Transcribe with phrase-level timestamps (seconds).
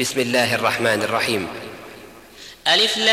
[0.00, 1.48] بسم الله الرحمن الرحيم.
[2.66, 3.12] ألف لام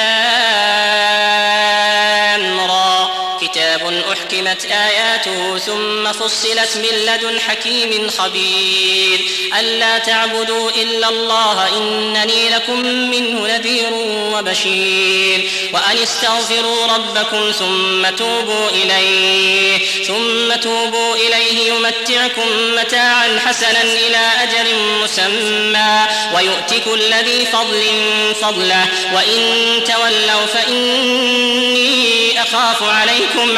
[2.60, 3.29] را.
[3.70, 9.20] كتاب أحكمت آياته ثم فصلت من لدن حكيم خبير.
[9.60, 13.94] ألا تعبدوا إلا الله إنني لكم منه نذير
[14.34, 15.50] وبشير.
[15.74, 22.48] وأن استغفروا ربكم ثم توبوا إليه ثم توبوا إليه يمتعكم
[22.78, 26.08] متاعا حسنا إلى أجل مسمى.
[26.36, 27.84] ويؤتك الذي فضل
[28.42, 29.40] فضله وإن
[29.88, 32.10] تولوا فإني
[32.42, 33.58] أخاف عليكم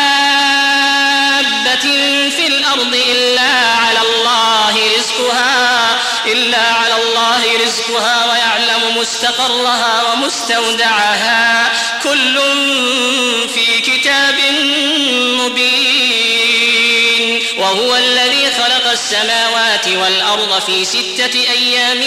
[7.91, 11.71] رزقها ويعلم مستقرها ومستودعها.
[12.03, 12.39] كل
[13.53, 14.35] في كتاب
[15.39, 17.41] مبين.
[17.57, 18.40] وهو الذي
[18.91, 22.03] السماوات والأرض في ستة أيام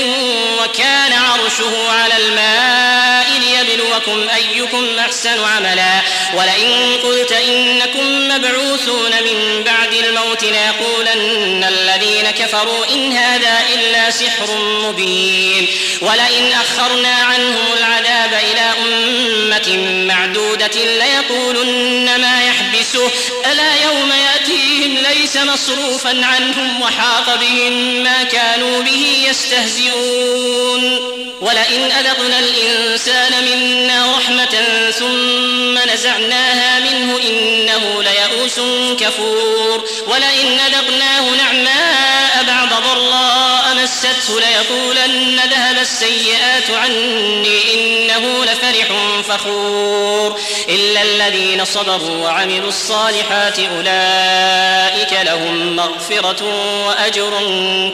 [0.60, 6.00] وكان عرشه على الماء ليبلوكم أيكم أحسن عملا.
[6.34, 15.66] ولئن قلت إنكم مبعوثون من بعد الموت ليقولن الذين كفروا إن هذا إلا سحر مبين.
[16.00, 19.77] ولئن أخرنا عنهم العذاب إلى أمة
[20.14, 23.10] معدودة ليقولن ما يحبسه.
[23.52, 27.72] ألا يوم يأتيهم ليس مصروفا عنهم وحاق بهم
[28.03, 31.14] ما كانوا به يستهزئون.
[31.41, 34.55] ولئن أذقنا الإنسان منا رحمة
[34.98, 38.61] ثم نزعناها منه إنه ليئوس
[39.00, 39.84] كفور.
[40.06, 48.86] ولئن أذقناه نعماء بعد ضراء مسته ليقولن ذهب السيئات عني إنه لفرح
[49.29, 56.45] فخور إلا الذين صبروا وعملوا الصالحات أولئك لهم مغفرة
[56.86, 57.33] وأجر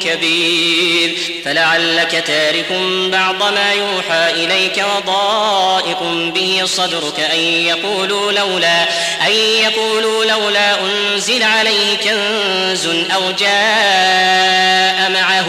[0.03, 2.73] كبير فلعلك تارك
[3.13, 6.03] بعض ما يوحى إليك وضائق
[6.35, 8.83] به صدرك أن يقولوا لولا
[9.27, 15.49] أن يقولوا لولا أنزل عليه كنز أو جاء معه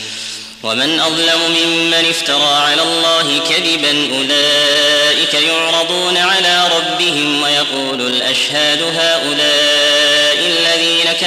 [0.63, 9.90] ومن أظلم ممن افترى على الله كذبا أولئك يعرضون على ربهم ويقول الأشهاد هؤلاء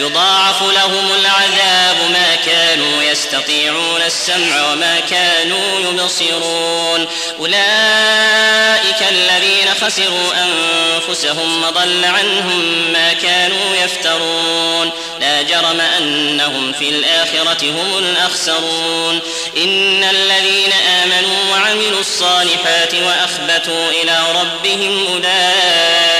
[0.00, 7.06] يضاعف لهم العذاب ما كانوا يستطيعون السمع وما كانوا يبصرون.
[7.38, 14.90] أولئك الذين خسروا أنفسهم وضل عنهم ما كانوا يفترون.
[15.20, 19.20] لا جرم أنهم في الآخرة هم الأخسرون.
[19.56, 20.72] إن الذين
[21.02, 26.19] آمنوا وعملوا الصالحات وأخبتوا إلى ربهم أولئك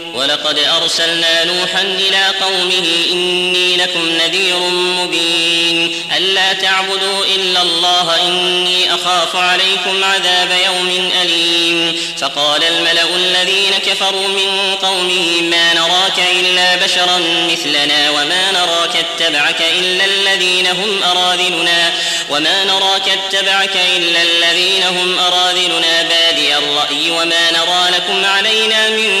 [0.21, 6.05] ولقد أرسلنا نوحا إلى قومه إني لكم نذير مبين.
[6.17, 12.11] ألا تعبدوا إلا الله إني أخاف عليكم عذاب يوم أليم.
[12.17, 17.17] فقال الملأ الذين كفروا من قومه ما نراك إلا بشرا
[17.51, 21.93] مثلنا وما نراك اتبعك إلا الذين هم أراذلنا
[22.29, 29.20] وما نراك اتبعك إلا الذين هم أراذلنا بادي الرأي وما نرى لكم علينا من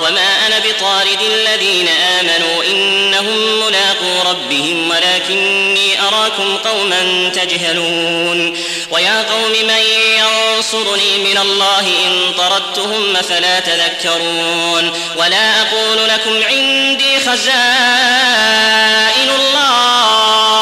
[0.00, 8.56] وما أنا بطارد الذين آمنوا إنهم ملاقو ربهم ولكني أراكم قوما تجهلون
[8.90, 9.82] ويا قوم من
[10.18, 17.48] ينصرني من الله إن طردتهم فلا تذكرون ولا أقول لكم عندي خزائن
[19.40, 20.58] الله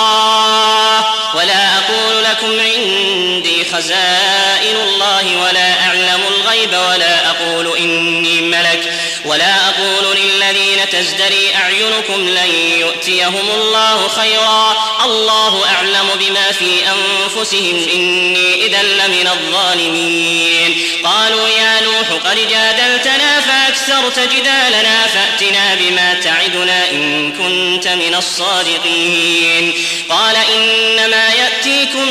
[1.34, 8.92] ولا أقول لكم عندي خزائن الله ولا أعلم الغيب ولا أقول إني ملك
[9.26, 14.76] ولا أقول للذين تزدري أعينكم لن يؤتيهم الله خيرا.
[15.04, 17.86] الله أعلم بما في أنفسهم.
[17.94, 20.78] إني إذا لمن الظالمين.
[21.04, 25.06] قالوا يا نوح قد جادلتنا فأكثرت جدالنا.
[25.06, 29.74] فأتنا بما تعدنا إن كنت من الصادقين.
[30.08, 32.06] قال إنما يأتيكم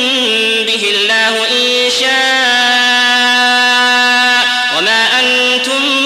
[0.66, 2.96] به الله إن شاء.
[4.78, 6.05] وما أنتم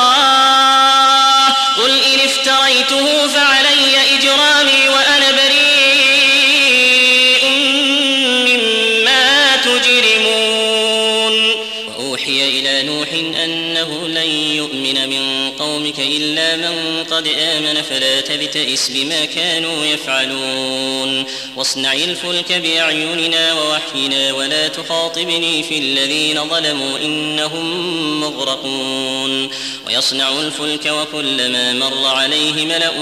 [17.61, 21.25] آمن فلا تبتئس بما كانوا يفعلون.
[21.55, 29.49] واصنع الفلك بأعيننا ووحينا ولا تخاطبني في الذين ظلموا إنهم مغرقون.
[29.91, 32.99] ويصنع الفلك وكلما مر عليه ملأ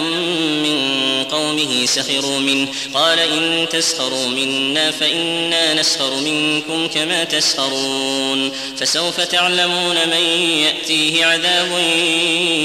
[0.63, 2.67] من قومه سخروا منه.
[2.93, 8.51] قال إن تسخروا منا فإنا نسخر منكم كما تسخرون.
[8.77, 10.23] فسوف تعلمون من
[10.63, 11.71] يأتيه عذاب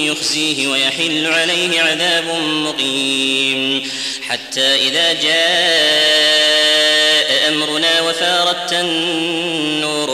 [0.04, 3.90] يخزيه ويحل عليه عذاب مقيم.
[4.28, 6.54] حتى إذا جاء
[7.48, 10.13] أمرنا وفارت النور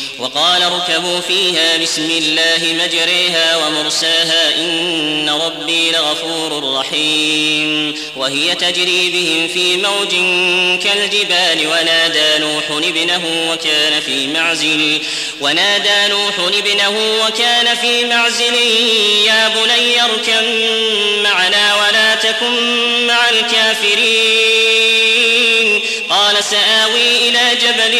[0.21, 9.77] وقال اركبوا فيها بسم الله مجريها ومرساها إن ربي لغفور رحيم وهي تجري بهم في
[9.77, 10.09] موج
[10.83, 15.01] كالجبال ونادى نوح ابنه وكان في معزل
[15.41, 16.89] ونادى نوح ابنه
[17.25, 18.55] وكان في معزل
[19.25, 20.43] يا بني اركب
[21.23, 24.61] معنا ولا تكن مع الكافرين
[26.09, 27.99] قال سآوي إلى جبل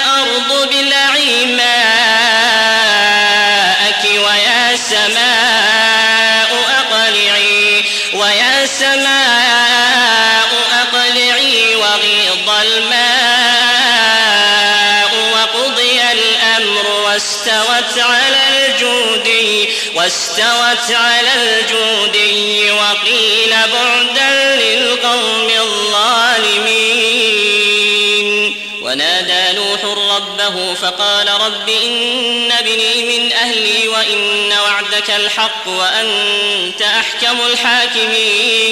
[20.11, 26.61] واستوت على الجودي وقيل بعدا للقوم الظالمين.
[28.81, 29.83] ونادى نوح
[30.15, 38.71] ربه فقال رب إن ابني من أهلي وإن وعدك الحق وأنت أحكم الحاكمين.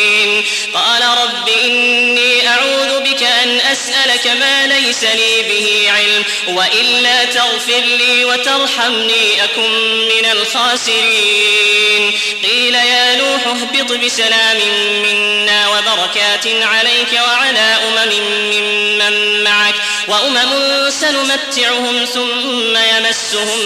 [0.73, 6.23] قال رب إني أعوذ بك أن أسألك ما ليس لي به علم
[6.57, 9.71] وإلا تغفر لي وترحمني أكن
[10.07, 12.19] من الخاسرين.
[12.43, 14.57] قيل يا نوح اهبط بسلام
[15.03, 18.13] منا وبركات عليك وعلى أمم
[18.51, 19.75] ممن معك
[20.07, 23.59] وأمم سنمتعهم ثم يمسهم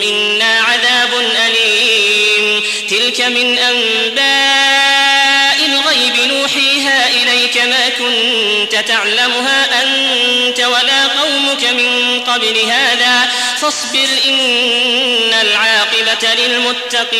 [0.00, 1.14] منا عذاب
[1.46, 2.62] أليم.
[2.90, 4.57] تلك من أنباء
[8.68, 17.18] كنت تعلمها أنت ولا قومك من قبل هذا فاصبر إن العاقبة للمتقين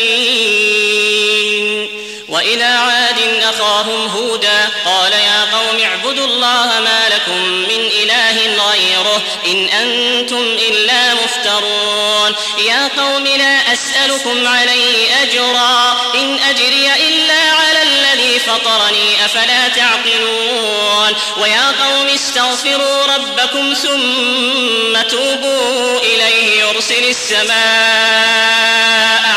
[2.29, 8.37] وإلى عاد أخاهم هودا قال يا قوم اعبدوا الله ما لكم من إله
[8.69, 17.81] غيره إن أنتم إلا مفترون يا قوم لا أسألكم عليه أجرا إن أجري إلا على
[17.81, 27.59] الذي فطرني أفلا تعقلون ويا قوم استغفروا ربكم ثم توبوا إليه يرسل السماء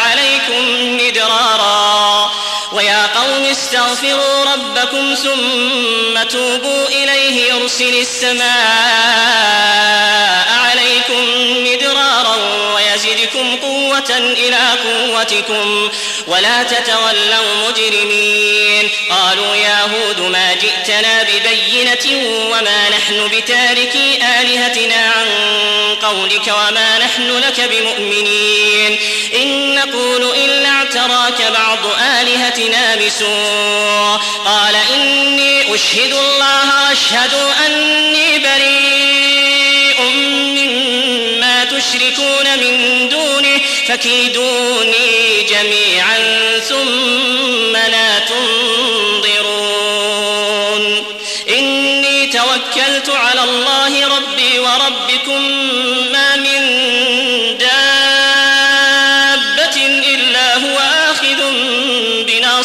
[0.04, 2.21] عليكم مدرارا
[3.62, 8.42] قوم استغفروا ربكم ثم توبوا إليه يرسل السماء
[10.48, 11.24] عليكم
[11.64, 12.36] مدرارا
[12.74, 15.90] ويزدكم قوة إلى قوتكم
[16.26, 18.88] ولا تتولوا مجرمين.
[19.10, 25.26] قالوا يا هود ما جئتنا ببينة وما نحن بتاركي آلهتنا عن
[25.94, 28.98] قولك وما نحن لك بمؤمنين.
[29.42, 31.78] إن نقول إلا اعتراك بعض
[32.20, 34.20] آلهتنا بسوء.
[34.44, 37.34] قال إني أشهد الله وأشهد
[37.66, 40.02] أني بريء
[40.56, 46.18] مما تشركون من دونه فكيدوني جميعا
[46.68, 49.01] ثم لا تنظرون.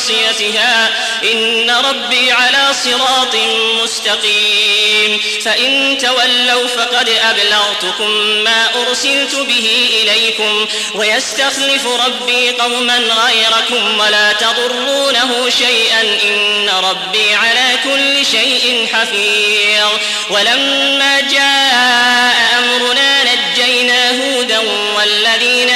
[0.07, 0.89] بناصيتها
[1.23, 3.35] إن ربي على صراط
[3.83, 8.09] مستقيم فإن تولوا فقد أبلغتكم
[8.43, 18.25] ما أرسلت به إليكم ويستخلف ربي قوما غيركم ولا تضرونه شيئا إن ربي على كل
[18.25, 19.99] شيء حفيظ
[20.29, 24.59] ولما جاء أمرنا نجينا هودا
[24.97, 25.69] والذين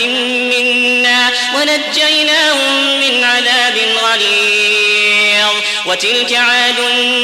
[0.00, 5.54] منا ونجيناهم من عذاب غليظ.
[5.86, 6.76] وتلك عاد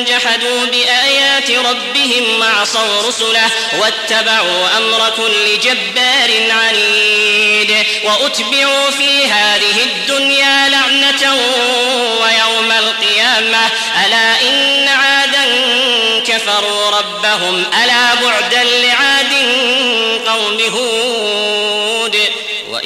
[0.08, 3.50] جحدوا بآيات ربهم وعصوا رسله
[3.80, 7.86] واتبعوا أمر كل جبار عنيد.
[8.04, 11.34] وأتبعوا في هذه الدنيا لعنة
[12.20, 13.70] ويوم القيامة.
[14.06, 15.44] ألا إن عادا
[16.26, 17.64] كفروا ربهم.
[17.84, 19.32] ألا بعدا لعاد
[20.26, 21.11] قوم هود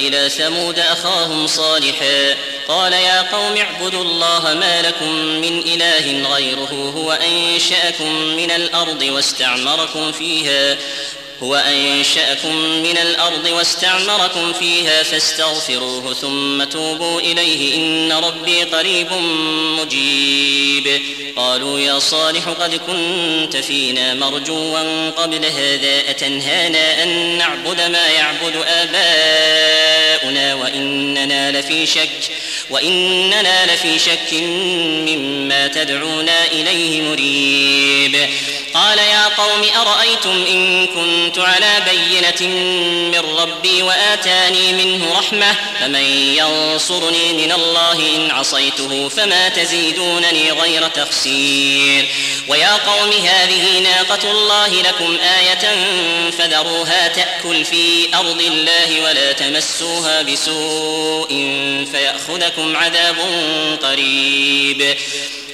[0.07, 2.35] وإلى ثمود أخاهم صالحا
[2.67, 10.11] قال يا قوم اعبدوا الله ما لكم من إله غيره هو أنشأكم من الأرض واستعمركم
[10.11, 10.77] فيها.
[11.43, 19.07] هو أنشأكم من الأرض واستعمركم فيها فاستغفروه ثم توبوا إليه إن ربي قريب
[19.81, 21.01] مجيب.
[21.35, 30.55] قالوا يا صالح قد كنت فينا مرجوا قبل هذا أتنهانا أن نعبد ما يعبد آباؤنا
[30.55, 32.31] وإننا لفي شك
[32.69, 34.33] وإننا لفي شك
[35.07, 37.66] مما تدعونا إليه مريب.
[39.37, 42.55] قوم أرأيتم إن كنت على بينة
[43.11, 46.03] من ربي وآتاني منه رحمة فمن
[46.37, 52.05] ينصرني من الله إن عصيته فما تزيدونني غير تخسير.
[52.47, 55.75] ويا قوم هذه ناقة الله لكم آية
[56.31, 61.29] فذروها تأكل في أرض الله ولا تمسوها بسوء
[61.91, 63.15] فيأخذكم عذاب
[63.83, 64.97] قريب.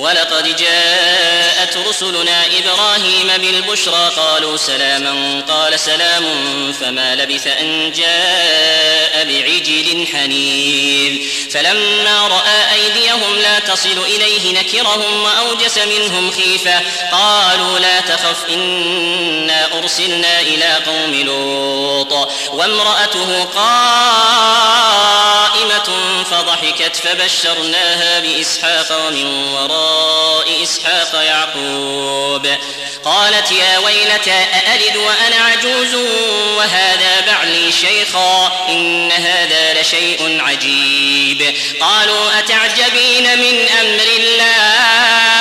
[0.00, 6.24] ولقد جاءت رسلنا إبراهيم بالبشرى قالوا سلاما قال سلام
[6.72, 11.20] فما لبث أن جاء بعجل حنيذ.
[11.50, 16.80] فلما رأى أيديهم لا تصل إليه نكرهم وأوجس منهم خيفة
[17.12, 22.28] قالوا لا تخف إنا أرسلنا إلى قوم لوط.
[22.52, 23.44] وامرأته
[25.50, 32.46] قائمة فضحكت فبشرناها بإسحاق ومن وراء إسحاق يعقوب.
[33.04, 35.94] قالت يا ويلتى أألد وأنا عجوز؟
[36.56, 41.54] وهذا بعلي شيخا إن هذا لشيء عجيب.
[41.80, 45.40] قالوا أتعجبين من أمر الله؟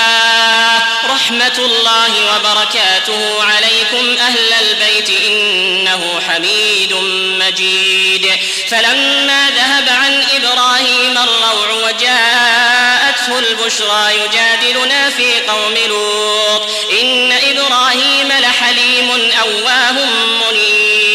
[1.13, 6.93] رحمة الله وبركاته عليكم أهل البيت إنه حميد
[7.39, 8.31] مجيد.
[8.67, 16.69] فلما ذهب عن إبراهيم الروع وجاءته البشرى يجادلنا في قوم لوط.
[17.01, 20.05] إن إبراهيم لحليم أواه
[20.51, 21.09] منيب.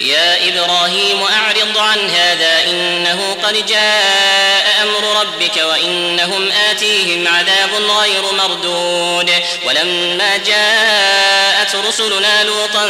[0.00, 4.29] يا إبراهيم أعرض عن هذا إنه قد جاء
[5.50, 9.30] ربك وإنهم آتيهم عذاب غير مردود.
[9.64, 12.86] ولما جاءت رسلنا لوطا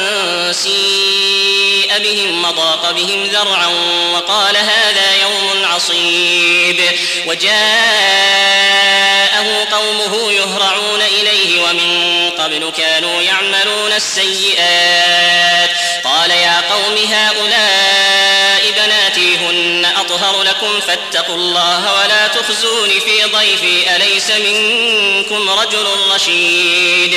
[0.52, 3.66] سيء بهم وضاق بهم ذرعا
[4.12, 6.80] وقال هذا يوم عصيب.
[7.26, 7.50] وجاءه
[9.72, 15.70] قومه يهرعون إليه ومن قبل كانوا يعملون السيئات.
[16.04, 17.59] قال يا قوم هؤلاء
[20.60, 27.16] لكم فاتقوا الله ولا تخزون في ضيفي أليس منكم رجل رشيد؟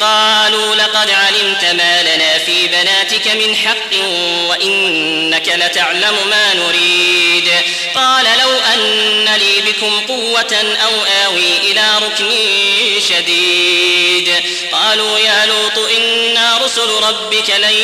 [0.00, 4.06] قالوا لقد علمت ما لنا في بناتك من حق
[4.48, 7.50] وإنك لتعلم ما نريد.
[7.94, 12.30] قال لو أن لي بكم قوة أو آوي إلى ركن
[13.08, 14.34] شديد.
[14.72, 17.74] قالوا يا لوط إنا رسل ربك لن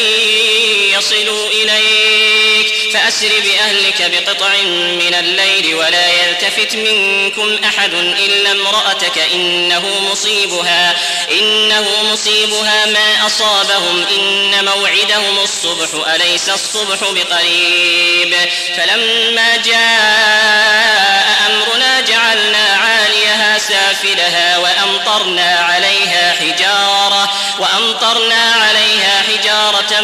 [0.99, 4.55] يصلوا إليك فأسر بأهلك بقطع
[5.01, 10.97] من الليل ولا يلتفت منكم أحد إلا امرأتك إنه مصيبها
[11.31, 18.35] إنه مصيبها ما أصابهم إن موعدهم الصبح أليس الصبح بقريب؟
[18.77, 30.01] فلما جاء أمرنا جعلنا عاليها سافلها وأمطرنا عليها حجارة وأمطرنا عليها حجارة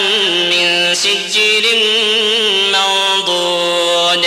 [0.50, 1.66] من سجيل
[2.72, 4.26] منضود.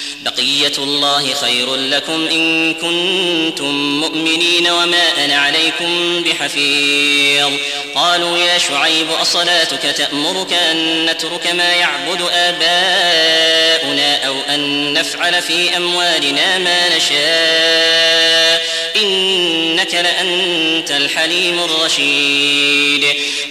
[0.25, 7.51] بقية الله خير لكم إن كنتم مؤمنين وما أنا عليكم بحفيظ.
[7.95, 16.57] قالوا يا شعيب أصلاتك تأمرك أن نترك ما يعبد آباؤنا أو أن نفعل في أموالنا
[16.57, 18.61] ما نشاء؟
[18.95, 23.05] إنك لأنت الحليم الرشيد.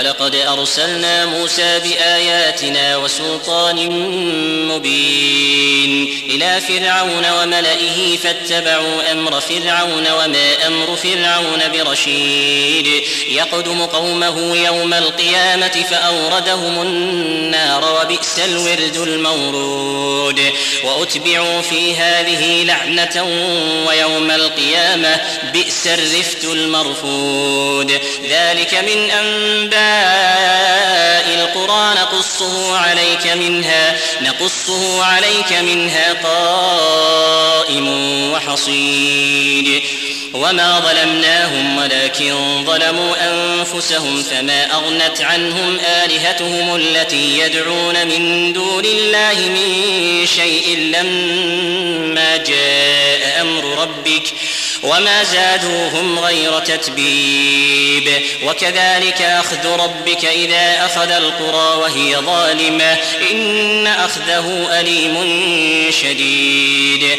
[0.00, 3.90] ولقد أرسلنا موسى بآياتنا وسلطان
[4.68, 13.02] مبين إلى فرعون وملئه فاتبعوا أمر فرعون وما أمر فرعون برشيد.
[13.28, 20.40] يقدم قومه يوم القيامة فأوردهم النار وبئس الورد المورود.
[20.84, 23.24] وأتبعوا في هذه لعنة
[23.88, 25.20] ويوم القيامة
[25.52, 28.00] بئس الرفت المرفود.
[28.30, 29.80] ذلك من أنباء
[31.34, 37.88] القرى نقصه عليك منها نقصه عليك منها قائم
[38.32, 39.82] وحصيد.
[40.34, 50.26] وما ظلمناهم ولكن ظلموا أنفسهم فما أغنت عنهم آلهتهم التي يدعون من دون الله من
[50.26, 54.32] شيء لما جاء أمر ربك.
[54.82, 58.22] وما زادوهم غير تتبيب.
[58.44, 62.96] وكذلك أخذ ربك إذا أخذ القرى وهي ظالمة.
[63.30, 65.16] إن أخذه أليم
[65.90, 67.18] شديد.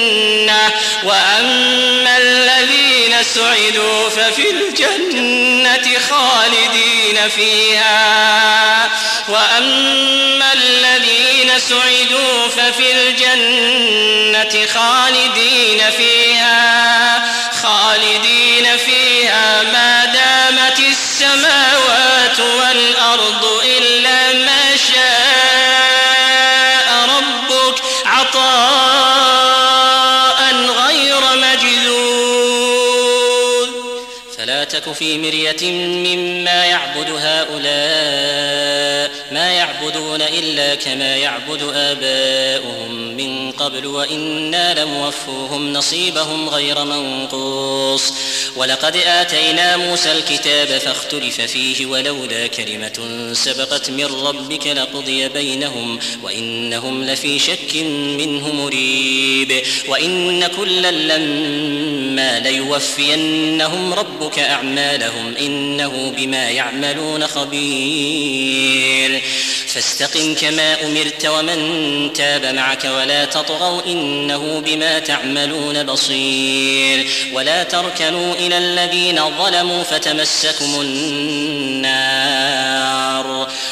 [1.03, 8.89] وأما الذين سعدوا ففي الجنة خالدين فيها.
[9.27, 17.23] وأما الذين سعدوا ففي الجنة خالدين فيها
[17.63, 21.46] خالدين فيها ما دامت السماوات
[34.99, 45.73] في مرية مما يعبد هؤلاء ما يعبدون إلا كما يعبد آباؤهم من قبل وإنا لموفوهم
[45.73, 48.13] نصيبهم غير منقوص.
[48.55, 57.39] ولقد آتينا موسى الكتاب فاختلف فيه ولولا كلمة سبقت من ربك لقضي بينهم وإنهم لفي
[57.39, 57.75] شك
[58.17, 59.61] منه مريب.
[59.87, 69.21] وإن كلا لما ليوفينهم ربك أعمالهم إنه بما يعملون خبير.
[69.77, 78.57] فاستقم كما أمرت ومن تاب معك ولا تطغوا إنه بما تعملون بصير ولا تركنوا إلى
[78.57, 82.37] الذين ظلموا فتمسكم النار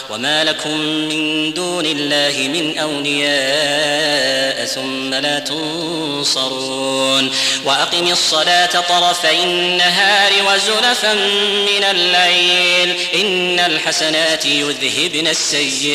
[0.09, 7.31] وما لكم من دون الله من أولياء ثم لا تنصرون
[7.65, 15.94] وأقم الصلاة طرفي النهار وزلفا من الليل إن الحسنات يذهبن السيئات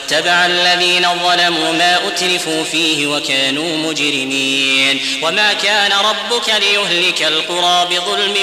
[0.11, 8.35] واتبع الذين ظلموا ما أترفوا فيه وكانوا مجرمين وما كان ربك ليهلك القرى بظلم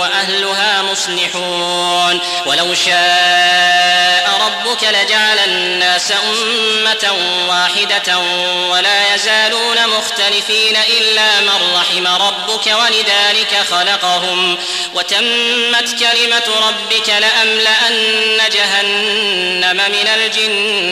[0.00, 7.12] وأهلها مصلحون ولو شاء ربك لجعل الناس أمة
[7.48, 8.18] واحدة
[8.70, 14.58] ولا يزالون مختلفين إلا من رحم ربك ولذلك خلقهم
[14.94, 20.08] وتمت كلمة ربك لأملأن جهنم من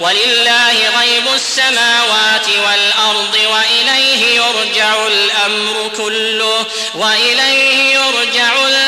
[0.00, 6.66] ولله غيب السماوات والأرض وإليه يرجع الأمر كله.
[6.94, 8.81] وإليه يرجع الأمر